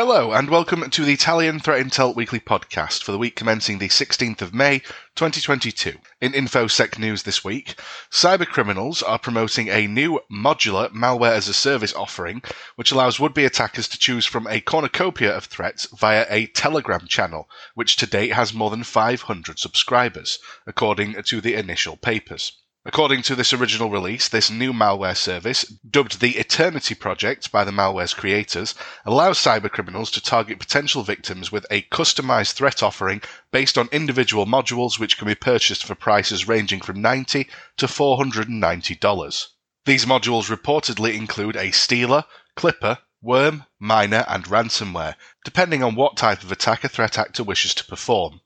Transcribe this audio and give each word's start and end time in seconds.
Hello, 0.00 0.30
and 0.30 0.48
welcome 0.48 0.88
to 0.88 1.04
the 1.04 1.14
Italian 1.14 1.58
Threat 1.58 1.84
Intel 1.84 2.14
Weekly 2.14 2.38
Podcast 2.38 3.02
for 3.02 3.10
the 3.10 3.18
week 3.18 3.34
commencing 3.34 3.78
the 3.78 3.88
16th 3.88 4.40
of 4.40 4.54
May, 4.54 4.78
2022. 5.16 5.94
In 6.20 6.34
InfoSec 6.34 7.00
news 7.00 7.24
this 7.24 7.42
week, 7.42 7.74
cybercriminals 8.08 9.02
are 9.04 9.18
promoting 9.18 9.68
a 9.68 9.88
new 9.88 10.20
modular 10.30 10.88
malware 10.92 11.32
as 11.32 11.48
a 11.48 11.52
service 11.52 11.92
offering, 11.94 12.42
which 12.76 12.92
allows 12.92 13.18
would 13.18 13.34
be 13.34 13.44
attackers 13.44 13.88
to 13.88 13.98
choose 13.98 14.24
from 14.24 14.46
a 14.46 14.60
cornucopia 14.60 15.36
of 15.36 15.46
threats 15.46 15.88
via 15.98 16.26
a 16.30 16.46
Telegram 16.46 17.08
channel, 17.08 17.50
which 17.74 17.96
to 17.96 18.06
date 18.06 18.34
has 18.34 18.54
more 18.54 18.70
than 18.70 18.84
500 18.84 19.58
subscribers, 19.58 20.38
according 20.64 21.20
to 21.24 21.40
the 21.40 21.54
initial 21.54 21.96
papers. 21.96 22.52
According 22.84 23.22
to 23.22 23.34
this 23.34 23.52
original 23.52 23.90
release, 23.90 24.28
this 24.28 24.50
new 24.50 24.72
malware 24.72 25.16
service, 25.16 25.64
dubbed 25.64 26.20
the 26.20 26.36
Eternity 26.38 26.94
Project 26.94 27.50
by 27.50 27.64
the 27.64 27.72
malware's 27.72 28.14
creators, 28.14 28.74
allows 29.04 29.38
cybercriminals 29.38 30.12
to 30.12 30.22
target 30.22 30.60
potential 30.60 31.02
victims 31.02 31.50
with 31.50 31.66
a 31.72 31.82
customized 31.90 32.52
threat 32.52 32.80
offering 32.82 33.20
based 33.50 33.76
on 33.76 33.88
individual 33.90 34.46
modules 34.46 34.98
which 34.98 35.18
can 35.18 35.26
be 35.26 35.34
purchased 35.34 35.84
for 35.84 35.96
prices 35.96 36.46
ranging 36.46 36.80
from 36.80 37.02
90 37.02 37.48
to 37.78 37.86
$490. 37.86 39.46
These 39.84 40.06
modules 40.06 40.48
reportedly 40.48 41.14
include 41.14 41.56
a 41.56 41.72
stealer, 41.72 42.24
clipper, 42.54 42.98
worm, 43.20 43.64
miner, 43.80 44.24
and 44.28 44.44
ransomware, 44.44 45.16
depending 45.44 45.82
on 45.82 45.96
what 45.96 46.16
type 46.16 46.44
of 46.44 46.52
attack 46.52 46.84
a 46.84 46.88
threat 46.88 47.18
actor 47.18 47.42
wishes 47.42 47.74
to 47.74 47.84
perform. 47.84 48.40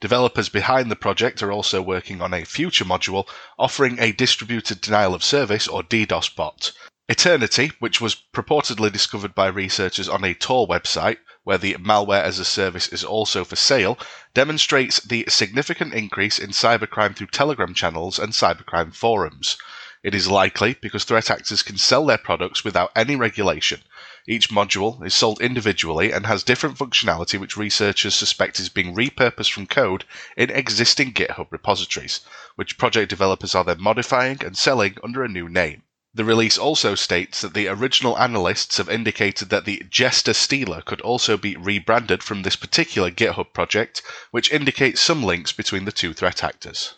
Developers 0.00 0.48
behind 0.48 0.90
the 0.90 0.96
project 0.96 1.42
are 1.42 1.50
also 1.50 1.82
working 1.82 2.22
on 2.22 2.32
a 2.32 2.44
future 2.44 2.84
module 2.84 3.28
offering 3.58 3.98
a 3.98 4.12
distributed 4.12 4.80
denial 4.80 5.12
of 5.12 5.24
service 5.24 5.66
or 5.66 5.82
DDoS 5.82 6.36
bot. 6.36 6.70
Eternity, 7.08 7.72
which 7.80 8.00
was 8.00 8.14
purportedly 8.32 8.92
discovered 8.92 9.34
by 9.34 9.48
researchers 9.48 10.08
on 10.08 10.22
a 10.22 10.34
Tor 10.34 10.68
website, 10.68 11.16
where 11.42 11.58
the 11.58 11.74
malware 11.74 12.22
as 12.22 12.38
a 12.38 12.44
service 12.44 12.86
is 12.88 13.02
also 13.02 13.44
for 13.44 13.56
sale, 13.56 13.98
demonstrates 14.34 15.00
the 15.00 15.24
significant 15.28 15.94
increase 15.94 16.38
in 16.38 16.50
cybercrime 16.50 17.16
through 17.16 17.26
Telegram 17.26 17.74
channels 17.74 18.20
and 18.20 18.34
cybercrime 18.34 18.94
forums. 18.94 19.56
It 20.04 20.14
is 20.14 20.28
likely 20.28 20.74
because 20.80 21.02
threat 21.02 21.28
actors 21.28 21.62
can 21.62 21.76
sell 21.76 22.06
their 22.06 22.18
products 22.18 22.62
without 22.62 22.92
any 22.94 23.16
regulation. 23.16 23.82
Each 24.28 24.48
module 24.48 25.04
is 25.04 25.14
sold 25.14 25.40
individually 25.40 26.12
and 26.12 26.24
has 26.26 26.44
different 26.44 26.78
functionality 26.78 27.40
which 27.40 27.56
researchers 27.56 28.14
suspect 28.14 28.60
is 28.60 28.68
being 28.68 28.94
repurposed 28.94 29.50
from 29.50 29.66
code 29.66 30.04
in 30.36 30.50
existing 30.50 31.14
GitHub 31.14 31.48
repositories, 31.50 32.20
which 32.54 32.78
project 32.78 33.10
developers 33.10 33.54
are 33.54 33.64
then 33.64 33.80
modifying 33.80 34.44
and 34.44 34.56
selling 34.56 34.96
under 35.02 35.24
a 35.24 35.28
new 35.28 35.48
name. 35.48 35.82
The 36.14 36.24
release 36.24 36.58
also 36.58 36.94
states 36.94 37.40
that 37.40 37.54
the 37.54 37.68
original 37.68 38.18
analysts 38.18 38.76
have 38.76 38.88
indicated 38.88 39.50
that 39.50 39.64
the 39.64 39.82
Jester 39.90 40.32
Stealer 40.32 40.82
could 40.82 41.00
also 41.00 41.36
be 41.36 41.56
rebranded 41.56 42.22
from 42.22 42.42
this 42.42 42.56
particular 42.56 43.10
GitHub 43.10 43.52
project, 43.52 44.02
which 44.30 44.52
indicates 44.52 45.00
some 45.00 45.22
links 45.22 45.52
between 45.52 45.86
the 45.86 45.92
two 45.92 46.12
threat 46.14 46.44
actors. 46.44 46.94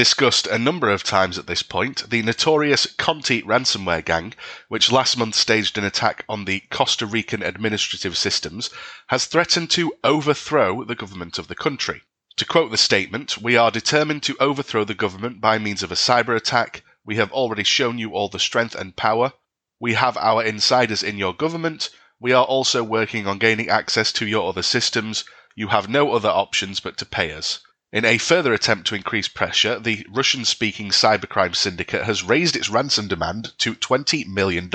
Discussed 0.00 0.46
a 0.46 0.58
number 0.58 0.88
of 0.88 1.02
times 1.02 1.36
at 1.36 1.46
this 1.46 1.62
point, 1.62 2.08
the 2.08 2.22
notorious 2.22 2.86
Conti 2.86 3.42
ransomware 3.42 4.02
gang, 4.02 4.32
which 4.68 4.90
last 4.90 5.18
month 5.18 5.34
staged 5.34 5.76
an 5.76 5.84
attack 5.84 6.24
on 6.26 6.46
the 6.46 6.60
Costa 6.70 7.04
Rican 7.04 7.42
administrative 7.42 8.16
systems, 8.16 8.70
has 9.08 9.26
threatened 9.26 9.68
to 9.72 9.92
overthrow 10.02 10.84
the 10.84 10.94
government 10.94 11.38
of 11.38 11.48
the 11.48 11.54
country. 11.54 12.00
To 12.38 12.46
quote 12.46 12.70
the 12.70 12.78
statement, 12.78 13.36
we 13.42 13.58
are 13.58 13.70
determined 13.70 14.22
to 14.22 14.38
overthrow 14.40 14.84
the 14.84 14.94
government 14.94 15.38
by 15.38 15.58
means 15.58 15.82
of 15.82 15.92
a 15.92 15.96
cyber 15.96 16.34
attack. 16.34 16.82
We 17.04 17.16
have 17.16 17.30
already 17.30 17.64
shown 17.64 17.98
you 17.98 18.14
all 18.14 18.30
the 18.30 18.38
strength 18.38 18.74
and 18.74 18.96
power. 18.96 19.34
We 19.78 19.92
have 19.92 20.16
our 20.16 20.42
insiders 20.42 21.02
in 21.02 21.18
your 21.18 21.34
government. 21.34 21.90
We 22.18 22.32
are 22.32 22.46
also 22.46 22.82
working 22.82 23.26
on 23.26 23.36
gaining 23.36 23.68
access 23.68 24.12
to 24.14 24.26
your 24.26 24.48
other 24.48 24.62
systems. 24.62 25.26
You 25.54 25.68
have 25.68 25.90
no 25.90 26.12
other 26.12 26.30
options 26.30 26.80
but 26.80 26.96
to 26.96 27.04
pay 27.04 27.34
us. 27.34 27.60
In 27.92 28.04
a 28.04 28.18
further 28.18 28.54
attempt 28.54 28.86
to 28.86 28.94
increase 28.94 29.26
pressure, 29.26 29.76
the 29.80 30.06
Russian 30.08 30.44
speaking 30.44 30.90
cybercrime 30.90 31.56
syndicate 31.56 32.04
has 32.04 32.22
raised 32.22 32.54
its 32.54 32.68
ransom 32.68 33.08
demand 33.08 33.52
to 33.58 33.74
$20 33.74 34.28
million 34.28 34.70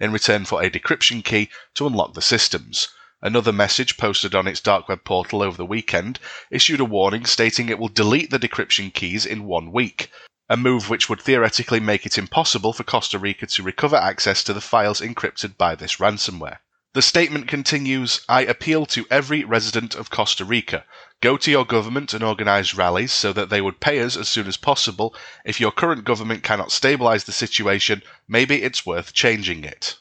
in 0.00 0.12
return 0.12 0.46
for 0.46 0.62
a 0.62 0.70
decryption 0.70 1.22
key 1.22 1.50
to 1.74 1.86
unlock 1.86 2.14
the 2.14 2.22
systems. 2.22 2.88
Another 3.20 3.52
message 3.52 3.98
posted 3.98 4.34
on 4.34 4.48
its 4.48 4.60
dark 4.60 4.88
web 4.88 5.04
portal 5.04 5.42
over 5.42 5.58
the 5.58 5.66
weekend 5.66 6.20
issued 6.50 6.80
a 6.80 6.86
warning 6.86 7.26
stating 7.26 7.68
it 7.68 7.78
will 7.78 7.88
delete 7.88 8.30
the 8.30 8.38
decryption 8.38 8.94
keys 8.94 9.26
in 9.26 9.44
one 9.44 9.70
week, 9.70 10.10
a 10.48 10.56
move 10.56 10.88
which 10.88 11.10
would 11.10 11.20
theoretically 11.20 11.80
make 11.80 12.06
it 12.06 12.16
impossible 12.16 12.72
for 12.72 12.82
Costa 12.82 13.18
Rica 13.18 13.46
to 13.46 13.62
recover 13.62 13.96
access 13.96 14.42
to 14.44 14.54
the 14.54 14.62
files 14.62 15.02
encrypted 15.02 15.58
by 15.58 15.74
this 15.74 15.96
ransomware. 15.96 16.60
The 16.94 17.02
statement 17.02 17.48
continues 17.48 18.22
I 18.28 18.42
appeal 18.44 18.86
to 18.86 19.06
every 19.10 19.44
resident 19.44 19.94
of 19.94 20.08
Costa 20.08 20.44
Rica. 20.44 20.84
Go 21.20 21.36
to 21.36 21.50
your 21.50 21.66
government 21.66 22.14
and 22.14 22.24
organize 22.24 22.74
rallies 22.74 23.12
so 23.12 23.32
that 23.34 23.50
they 23.50 23.60
would 23.60 23.78
pay 23.78 24.00
us 24.00 24.16
as 24.16 24.28
soon 24.28 24.46
as 24.46 24.56
possible. 24.56 25.14
If 25.44 25.60
your 25.60 25.70
current 25.70 26.04
government 26.04 26.42
cannot 26.42 26.72
stabilize 26.72 27.24
the 27.24 27.32
situation, 27.32 28.02
maybe 28.26 28.62
it's 28.62 28.86
worth 28.86 29.12
changing 29.12 29.64
it. 29.64 29.96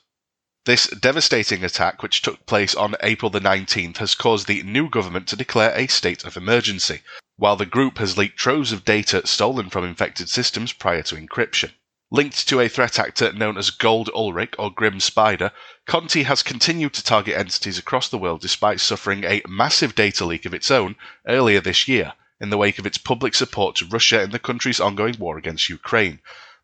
This 0.66 0.88
devastating 0.88 1.64
attack, 1.64 2.02
which 2.02 2.22
took 2.22 2.46
place 2.46 2.74
on 2.74 2.96
April 3.02 3.30
the 3.30 3.42
19th, 3.42 3.98
has 3.98 4.16
caused 4.16 4.48
the 4.48 4.64
new 4.64 4.90
government 4.90 5.28
to 5.28 5.36
declare 5.36 5.74
a 5.78 5.88
state 5.88 6.24
of 6.24 6.38
emergency, 6.38 7.02
while 7.36 7.58
the 7.58 7.66
group 7.66 7.98
has 8.00 8.18
leaked 8.18 8.38
troves 8.38 8.72
of 8.72 8.86
data 8.86 9.28
stolen 9.28 9.70
from 9.70 9.84
infected 9.84 10.30
systems 10.30 10.72
prior 10.72 11.04
to 11.04 11.16
encryption. 11.16 11.72
Linked 12.12 12.48
to 12.48 12.62
a 12.62 12.70
threat 12.70 13.00
actor 13.00 13.34
known 13.34 13.58
as 13.58 13.70
Gold 13.70 14.10
Ulrick 14.16 14.56
or 14.58 14.72
Grim 14.72 15.00
Spider, 15.00 15.52
Conti 15.88 16.24
has 16.24 16.44
continued 16.44 16.94
to 16.94 17.02
target 17.02 17.38
entities 17.38 17.78
across 17.78 18.10
the 18.10 18.18
world 18.18 18.42
despite 18.42 18.82
suffering 18.82 19.24
a 19.24 19.42
massive 19.48 19.96
data 19.96 20.26
leak 20.26 20.46
of 20.46 20.54
its 20.54 20.70
own 20.70 20.98
earlier 21.26 21.62
this 21.62 21.88
year 21.88 22.12
in 22.42 22.50
the 22.50 22.58
wake 22.58 22.78
of 22.78 22.86
its 22.86 22.98
public 22.98 23.34
support 23.34 23.78
to 23.78 23.86
Russia 23.86 24.22
in 24.22 24.32
the 24.32 24.38
country's 24.38 24.82
ongoing 24.82 25.16
war 25.18 25.38
against 25.38 25.70
Ukraine. 25.70 26.20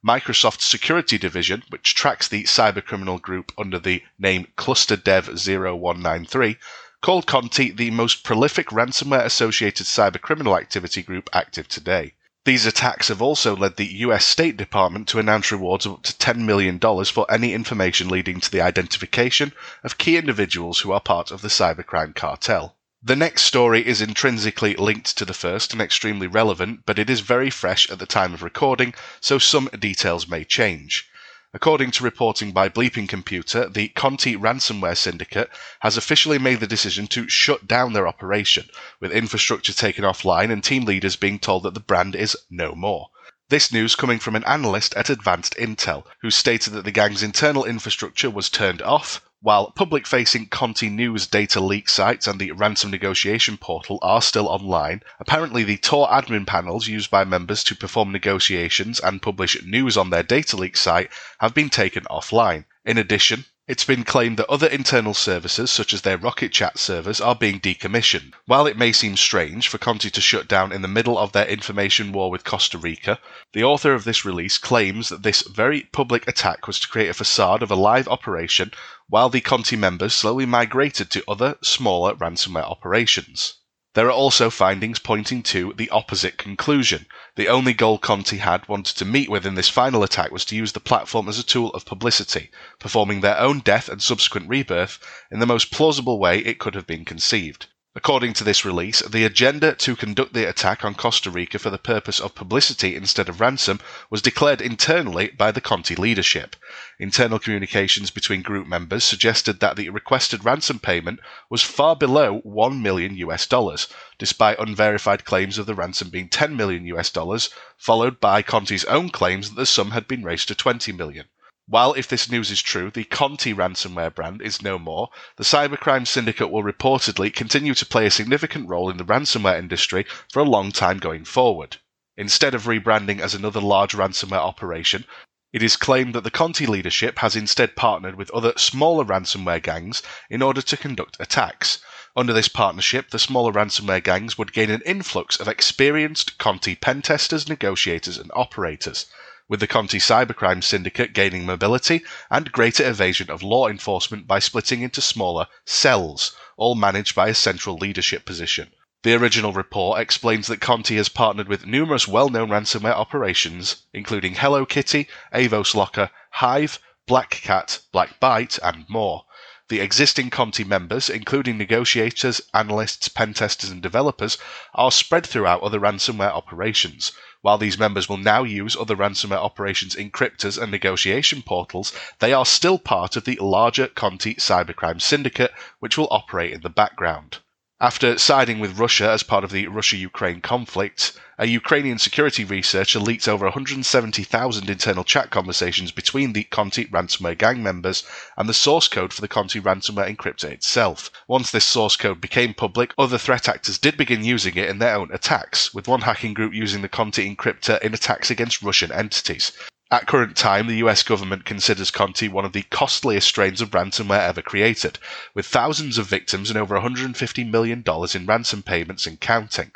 Microsoft's 0.06 0.66
security 0.66 1.18
division, 1.18 1.64
which 1.70 1.96
tracks 1.96 2.28
the 2.28 2.44
cybercriminal 2.44 3.22
group 3.22 3.54
under 3.58 3.80
the 3.80 4.04
name 4.20 4.46
ClusterDev0193, 4.58 6.58
called 7.00 7.26
Conti 7.26 7.72
the 7.72 7.92
most 7.92 8.26
prolific 8.26 8.68
ransomware 8.72 9.24
associated 9.24 9.86
cybercriminal 9.86 10.60
activity 10.60 11.02
group 11.02 11.30
active 11.32 11.70
today. 11.70 12.14
These 12.46 12.66
attacks 12.66 13.08
have 13.08 13.22
also 13.22 13.56
led 13.56 13.78
the 13.78 14.00
US 14.00 14.26
State 14.26 14.58
Department 14.58 15.08
to 15.08 15.20
announce 15.20 15.50
rewards 15.50 15.86
of 15.86 15.94
up 15.94 16.04
to 16.04 16.14
$10 16.14 16.40
million 16.40 16.78
for 17.06 17.26
any 17.32 17.54
information 17.54 18.10
leading 18.10 18.42
to 18.42 18.52
the 18.52 18.60
identification 18.60 19.54
of 19.82 19.98
key 19.98 20.18
individuals 20.18 20.80
who 20.80 20.92
are 20.92 21.00
part 21.00 21.32
of 21.32 21.42
the 21.42 21.48
cybercrime 21.48 22.14
cartel. 22.14 22.76
The 23.02 23.16
next 23.16 23.44
story 23.44 23.88
is 23.88 24.02
intrinsically 24.02 24.76
linked 24.76 25.18
to 25.18 25.24
the 25.24 25.34
first 25.34 25.72
and 25.72 25.82
extremely 25.82 26.28
relevant, 26.28 26.82
but 26.86 27.00
it 27.00 27.10
is 27.10 27.22
very 27.22 27.50
fresh 27.50 27.90
at 27.90 28.00
the 28.00 28.06
time 28.06 28.34
of 28.34 28.44
recording, 28.44 28.94
so 29.22 29.40
some 29.40 29.70
details 29.80 30.28
may 30.28 30.44
change. 30.44 31.08
According 31.56 31.92
to 31.92 32.04
reporting 32.04 32.52
by 32.52 32.68
Bleeping 32.68 33.08
Computer, 33.08 33.70
the 33.70 33.90
Conti 33.90 34.36
ransomware 34.36 34.98
syndicate 34.98 35.52
has 35.82 35.98
officially 35.98 36.40
made 36.40 36.60
the 36.60 36.66
decision 36.66 37.06
to 37.10 37.30
shut 37.30 37.68
down 37.68 37.94
their 37.94 38.08
operation, 38.08 38.70
with 39.00 39.12
infrastructure 39.12 39.72
taken 39.72 40.04
offline 40.04 40.52
and 40.52 40.64
team 40.64 40.84
leaders 40.84 41.16
being 41.16 41.38
told 41.38 41.62
that 41.62 41.76
the 41.76 41.80
brand 41.80 42.16
is 42.16 42.36
no 42.50 42.74
more. 42.74 43.10
This 43.50 43.72
news 43.72 43.94
coming 43.94 44.18
from 44.18 44.36
an 44.36 44.44
analyst 44.46 44.96
at 44.96 45.12
Advanced 45.12 45.56
Intel, 45.56 46.06
who 46.22 46.32
stated 46.32 46.74
that 46.74 46.86
the 46.86 46.92
gang's 46.92 47.22
internal 47.22 47.66
infrastructure 47.66 48.32
was 48.32 48.50
turned 48.50 48.82
off, 48.82 49.22
while 49.44 49.72
public 49.72 50.08
facing 50.08 50.46
Conti 50.46 50.88
News 50.88 51.28
data 51.28 51.60
leak 51.60 51.90
sites 51.90 52.28
and 52.28 52.40
the 52.40 52.54
ransom 52.54 52.92
negotiation 52.92 53.58
portal 53.58 54.00
are 54.02 54.22
still 54.22 54.48
online, 54.48 55.02
apparently 55.20 55.66
the 55.66 55.76
Tor 55.76 56.08
admin 56.08 56.48
panels 56.48 56.88
used 56.88 57.12
by 57.12 57.26
members 57.26 57.62
to 57.66 57.76
perform 57.76 58.14
negotiations 58.14 59.02
and 59.02 59.22
publish 59.22 59.62
news 59.66 59.98
on 59.98 60.12
their 60.12 60.24
data 60.24 60.56
leak 60.56 60.78
site 60.78 61.12
have 61.40 61.54
been 61.54 61.70
taken 61.70 62.06
offline. 62.06 62.64
In 62.86 62.98
addition, 62.98 63.44
it's 63.66 63.86
been 63.86 64.04
claimed 64.04 64.36
that 64.38 64.50
other 64.50 64.68
internal 64.68 65.14
services, 65.14 65.72
such 65.72 65.94
as 65.94 66.02
their 66.02 66.18
Rocket 66.18 66.52
Chat 66.52 66.78
servers, 66.78 67.22
are 67.22 67.34
being 67.34 67.62
decommissioned. 67.62 68.34
While 68.46 68.68
it 68.68 68.78
may 68.78 68.92
seem 68.92 69.16
strange 69.16 69.70
for 69.70 69.78
Conti 69.78 70.10
to 70.10 70.20
shut 70.20 70.50
down 70.50 70.74
in 70.74 70.82
the 70.82 70.88
middle 70.90 71.18
of 71.18 71.32
their 71.32 71.48
information 71.48 72.12
war 72.12 72.30
with 72.30 72.44
Costa 72.44 72.78
Rica, 72.78 73.20
the 73.54 73.64
author 73.64 73.94
of 73.94 74.04
this 74.04 74.26
release 74.26 74.58
claims 74.58 75.08
that 75.08 75.24
this 75.24 75.44
very 75.44 75.88
public 75.94 76.28
attack 76.28 76.68
was 76.68 76.78
to 76.82 76.90
create 76.90 77.08
a 77.08 77.14
facade 77.14 77.64
of 77.64 77.72
a 77.72 77.76
live 77.76 78.10
operation 78.10 78.72
while 79.08 79.30
the 79.30 79.42
Conti 79.42 79.76
members 79.76 80.16
slowly 80.16 80.46
migrated 80.46 81.12
to 81.12 81.24
other, 81.28 81.58
smaller 81.62 82.16
ransomware 82.16 82.64
operations. 82.64 83.56
There 83.96 84.08
are 84.08 84.12
also 84.12 84.50
findings 84.50 84.98
pointing 84.98 85.44
to 85.44 85.72
the 85.78 85.90
opposite 85.92 86.38
conclusion. 86.38 87.06
The 87.36 87.48
only 87.48 87.74
goal 87.74 88.00
Conti 88.00 88.38
had 88.38 88.68
wanted 88.68 88.96
to 88.98 89.06
meet 89.06 89.30
with 89.30 89.46
in 89.46 89.54
this 89.54 89.70
final 89.70 90.02
attack 90.02 90.32
was 90.32 90.46
to 90.46 90.56
use 90.56 90.72
the 90.72 90.80
platform 90.80 91.30
as 91.30 91.38
a 91.38 91.44
tool 91.44 91.70
of 91.72 91.86
publicity, 91.86 92.50
performing 92.80 93.22
their 93.22 93.38
own 93.38 93.60
death 93.60 93.90
and 93.90 94.02
subsequent 94.02 94.50
rebirth 94.50 94.98
in 95.30 95.40
the 95.40 95.46
most 95.46 95.70
plausible 95.70 96.18
way 96.18 96.40
it 96.40 96.58
could 96.58 96.74
have 96.74 96.88
been 96.88 97.06
conceived. 97.06 97.68
According 97.96 98.34
to 98.34 98.44
this 98.44 98.66
release, 98.66 99.02
the 99.02 99.24
agenda 99.24 99.76
to 99.76 99.96
conduct 99.96 100.34
the 100.34 100.50
attack 100.50 100.84
on 100.84 100.96
Costa 100.96 101.30
Rica 101.30 101.60
for 101.60 101.70
the 101.70 101.78
purpose 101.78 102.20
of 102.20 102.34
publicity 102.34 102.96
instead 102.96 103.30
of 103.30 103.40
ransom 103.40 103.80
was 104.10 104.24
declared 104.24 104.62
internally 104.62 105.28
by 105.28 105.52
the 105.52 105.62
Conti 105.62 105.96
leadership. 105.96 106.56
Internal 106.98 107.38
communications 107.38 108.10
between 108.10 108.42
group 108.42 108.66
members 108.66 109.04
suggested 109.04 109.60
that 109.60 109.76
the 109.76 109.90
requested 109.90 110.44
ransom 110.44 110.80
payment 110.80 111.20
was 111.52 111.62
far 111.62 111.96
below 111.96 112.40
1 112.40 112.82
million 112.82 113.16
US 113.18 113.46
dollars, 113.46 113.88
despite 114.18 114.58
unverified 114.58 115.24
claims 115.24 115.60
of 115.60 115.68
the 115.68 115.76
ransom 115.76 116.10
being 116.10 116.30
10 116.30 116.56
million 116.56 116.88
US 116.88 117.12
dollars, 117.12 117.52
followed 117.78 118.20
by 118.20 118.42
Conti's 118.42 118.86
own 118.86 119.12
claims 119.12 119.50
that 119.50 119.56
the 119.56 119.68
sum 119.68 119.92
had 119.92 120.08
been 120.08 120.24
raised 120.24 120.48
to 120.48 120.56
20 120.56 120.92
million. 120.94 121.28
While, 121.66 121.94
if 121.94 122.10
this 122.10 122.30
news 122.30 122.52
is 122.52 122.62
true, 122.62 122.92
the 122.92 123.06
Conti 123.06 123.54
ransomware 123.54 124.14
brand 124.14 124.42
is 124.42 124.62
no 124.62 124.78
more, 124.78 125.08
the 125.38 125.46
cybercrime 125.46 126.06
syndicate 126.06 126.52
will 126.52 126.62
reportedly 126.62 127.34
continue 127.34 127.74
to 127.74 127.86
play 127.86 128.06
a 128.06 128.12
significant 128.12 128.68
role 128.68 128.90
in 128.90 128.98
the 128.98 129.06
ransomware 129.06 129.58
industry 129.58 130.06
for 130.30 130.42
a 130.42 130.44
long 130.44 130.74
time 130.74 130.98
going 130.98 131.24
forward. 131.24 131.78
Instead 132.18 132.54
of 132.54 132.66
rebranding 132.66 133.22
as 133.22 133.34
another 133.34 133.62
large 133.62 133.94
ransomware 133.94 134.40
operation, 134.40 135.06
it 135.54 135.64
is 135.64 135.78
claimed 135.78 136.14
that 136.16 136.26
the 136.26 136.30
Conti 136.30 136.66
leadership 136.66 137.20
has 137.20 137.34
instead 137.34 137.78
partnered 137.78 138.16
with 138.16 138.30
other 138.32 138.52
smaller 138.58 139.06
ransomware 139.06 139.64
gangs 139.64 140.04
in 140.30 140.42
order 140.42 140.62
to 140.62 140.76
conduct 140.76 141.16
attacks. 141.18 141.80
Under 142.14 142.34
this 142.34 142.50
partnership, 142.50 143.12
the 143.12 143.20
smaller 143.20 143.54
ransomware 143.54 144.04
gangs 144.04 144.38
would 144.38 144.52
gain 144.52 144.70
an 144.70 144.82
influx 144.86 145.38
of 145.38 145.48
experienced 145.48 146.38
Conti 146.38 146.76
pen 146.76 147.02
testers, 147.02 147.48
negotiators, 147.48 148.18
and 148.18 148.32
operators 148.34 149.06
with 149.54 149.60
the 149.60 149.68
Conti 149.68 150.00
cybercrime 150.00 150.64
syndicate 150.64 151.14
gaining 151.14 151.46
mobility 151.46 152.02
and 152.32 152.52
greater 152.52 152.90
evasion 152.90 153.30
of 153.30 153.44
law 153.44 153.68
enforcement 153.68 154.26
by 154.26 154.40
splitting 154.40 154.82
into 154.82 155.00
smaller 155.00 155.46
cells, 155.64 156.36
all 156.58 156.74
managed 156.74 157.14
by 157.14 157.28
a 157.28 157.36
central 157.36 157.78
leadership 157.78 158.26
position. 158.26 158.72
The 159.04 159.14
original 159.14 159.54
report 159.54 160.02
explains 160.02 160.48
that 160.48 160.60
Conti 160.60 160.96
has 160.96 161.08
partnered 161.08 161.48
with 161.48 161.68
numerous 161.68 162.08
well 162.08 162.30
known 162.30 162.50
ransomware 162.50 162.96
operations, 162.96 163.84
including 163.94 164.34
Hello 164.34 164.66
Kitty, 164.66 165.08
Avos 165.32 165.76
Locker, 165.76 166.10
Hive, 166.32 166.80
Black 167.06 167.30
Cat, 167.30 167.82
Black 167.92 168.20
Byte, 168.20 168.58
and 168.64 168.90
more. 168.90 169.26
The 169.70 169.82
existing 169.82 170.32
Conti 170.32 170.64
members, 170.64 171.12
including 171.12 171.60
negotiators, 171.60 172.42
analysts, 172.56 173.08
pen 173.08 173.36
testers, 173.36 173.70
and 173.70 173.84
developers, 173.84 174.40
are 174.74 174.92
spread 174.92 175.28
throughout 175.28 175.62
other 175.62 175.80
ransomware 175.80 176.32
operations. 176.32 177.12
While 177.44 177.58
these 177.58 177.78
members 177.78 178.08
will 178.08 178.16
now 178.16 178.46
use 178.46 178.78
other 178.78 178.96
ransomware 178.96 179.36
operations 179.36 179.98
encryptors 179.98 180.58
and 180.58 180.72
negotiation 180.72 181.42
portals, 181.42 181.92
they 182.20 182.32
are 182.32 182.46
still 182.46 182.80
part 182.80 183.18
of 183.18 183.26
the 183.26 183.38
larger 183.42 183.88
Conti 183.88 184.36
cybercrime 184.36 185.02
syndicate, 185.02 185.54
which 185.80 185.98
will 185.98 186.08
operate 186.10 186.54
in 186.54 186.62
the 186.62 186.70
background. 186.70 187.40
After 187.84 188.18
siding 188.18 188.60
with 188.60 188.80
Russia 188.80 189.12
as 189.12 189.24
part 189.24 189.44
of 189.44 189.52
the 189.52 189.68
Russia 189.68 189.98
Ukraine 189.98 190.40
conflict, 190.40 191.20
a 191.38 191.48
Ukrainian 191.48 192.00
security 192.00 192.46
researcher 192.46 192.98
leaked 192.98 193.28
over 193.28 193.44
170,000 193.44 194.70
internal 194.70 195.04
chat 195.04 195.32
conversations 195.32 195.92
between 195.92 196.32
the 196.32 196.46
Conti 196.46 196.86
ransomware 196.86 197.38
gang 197.38 197.62
members 197.62 198.06
and 198.38 198.48
the 198.48 198.54
source 198.54 198.88
code 198.88 199.12
for 199.12 199.20
the 199.20 199.28
Conti 199.28 199.60
ransomware 199.60 200.10
encryptor 200.10 200.50
itself. 200.50 201.12
Once 201.28 201.52
this 201.52 201.66
source 201.66 201.98
code 201.98 202.22
became 202.22 202.54
public, 202.54 202.94
other 202.98 203.18
threat 203.18 203.50
actors 203.50 203.78
did 203.78 203.98
begin 203.98 204.24
using 204.24 204.56
it 204.56 204.70
in 204.70 204.80
their 204.80 204.96
own 204.96 205.12
attacks, 205.12 205.74
with 205.74 205.90
one 205.90 206.04
hacking 206.04 206.34
group 206.34 206.54
using 206.54 206.84
the 206.84 206.88
Conti 206.88 207.36
encryptor 207.36 207.82
in 207.82 207.94
attacks 207.94 208.32
against 208.32 208.62
Russian 208.62 208.94
entities. 208.94 209.52
At 209.94 210.08
current 210.08 210.36
time, 210.36 210.66
the 210.66 210.78
US 210.78 211.04
government 211.04 211.46
considers 211.46 211.92
Conti 211.92 212.28
one 212.28 212.46
of 212.46 212.54
the 212.54 212.64
costliest 212.64 213.28
strains 213.28 213.62
of 213.62 213.70
ransomware 213.70 214.22
ever 214.28 214.42
created, 214.42 214.98
with 215.36 215.46
thousands 215.46 216.00
of 216.00 216.08
victims 216.08 216.50
and 216.50 216.58
over 216.58 216.76
$150 216.76 217.48
million 217.52 217.84
in 218.16 218.26
ransom 218.26 218.64
payments 218.64 219.06
and 219.06 219.20
counting. 219.20 219.72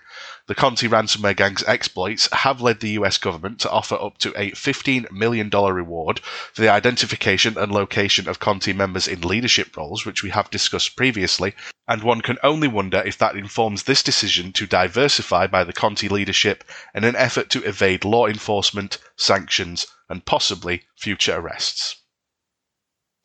The 0.48 0.56
Conti 0.56 0.88
ransomware 0.88 1.36
gang's 1.36 1.64
exploits 1.66 2.28
have 2.32 2.62
led 2.62 2.80
the 2.80 2.92
US 2.92 3.18
government 3.18 3.60
to 3.60 3.70
offer 3.70 3.96
up 3.96 4.18
to 4.20 4.30
a 4.36 4.52
$15 4.52 5.12
million 5.12 5.50
reward 5.50 6.22
for 6.54 6.62
the 6.62 6.70
identification 6.70 7.58
and 7.58 7.72
location 7.72 8.28
of 8.28 8.40
Conti 8.40 8.74
members 8.74 9.08
in 9.08 9.22
leadership 9.22 9.78
roles, 9.78 10.06
which 10.06 10.24
we 10.24 10.30
have 10.30 10.50
discussed 10.50 10.96
previously, 10.96 11.54
and 11.88 12.02
one 12.02 12.22
can 12.22 12.38
only 12.44 12.68
wonder 12.68 13.04
if 13.06 13.18
that 13.18 13.36
informs 13.36 13.84
this 13.84 14.02
decision 14.02 14.52
to 14.54 14.66
diversify 14.66 15.48
by 15.48 15.64
the 15.64 15.74
Conti 15.74 16.10
leadership 16.10 16.64
in 16.96 17.04
an 17.04 17.16
effort 17.16 17.50
to 17.50 17.64
evade 17.64 18.04
law 18.04 18.26
enforcement, 18.26 18.98
sanctions, 19.18 19.86
and 20.10 20.26
possibly 20.26 20.84
future 20.96 21.36
arrests. 21.36 21.98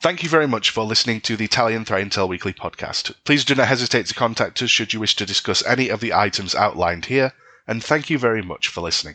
Thank 0.03 0.25
you 0.25 0.29
very 0.29 0.49
much 0.49 0.71
for 0.71 0.83
listening 0.83 1.21
to 1.21 1.37
the 1.37 1.45
Italian 1.45 1.85
Threat 1.85 2.05
Intel 2.05 2.29
Weekly 2.29 2.53
podcast. 2.53 3.15
Please 3.23 3.45
do 3.45 3.55
not 3.55 3.69
hesitate 3.69 4.07
to 4.07 4.15
contact 4.15 4.61
us 4.61 4.69
should 4.69 4.93
you 4.93 4.99
wish 4.99 5.15
to 5.15 5.25
discuss 5.25 5.65
any 5.65 5.91
of 5.91 6.01
the 6.01 6.13
items 6.13 6.57
outlined 6.57 7.05
here, 7.05 7.35
and 7.69 7.85
thank 7.85 8.11
you 8.11 8.19
very 8.19 8.43
much 8.43 8.67
for 8.67 8.81
listening. 8.81 9.15